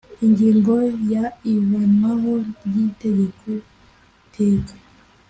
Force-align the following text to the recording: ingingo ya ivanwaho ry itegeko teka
ingingo 0.25 0.75
ya 1.13 1.25
ivanwaho 1.53 2.33
ry 2.65 2.75
itegeko 2.85 3.49
teka 4.35 4.75